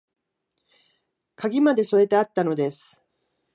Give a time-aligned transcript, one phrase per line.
[1.35, 2.97] 鍵まで添えてあったのです